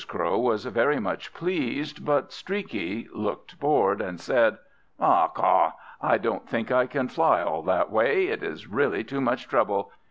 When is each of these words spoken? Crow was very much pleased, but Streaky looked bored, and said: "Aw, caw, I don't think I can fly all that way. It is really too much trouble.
Crow 0.07 0.39
was 0.39 0.65
very 0.65 0.99
much 0.99 1.31
pleased, 1.31 2.03
but 2.03 2.31
Streaky 2.31 3.07
looked 3.13 3.59
bored, 3.59 4.01
and 4.01 4.19
said: 4.19 4.57
"Aw, 4.99 5.27
caw, 5.27 5.73
I 6.01 6.17
don't 6.17 6.49
think 6.49 6.71
I 6.71 6.87
can 6.87 7.07
fly 7.07 7.43
all 7.43 7.61
that 7.61 7.91
way. 7.91 8.25
It 8.29 8.41
is 8.41 8.65
really 8.67 9.03
too 9.03 9.21
much 9.21 9.47
trouble. 9.47 9.91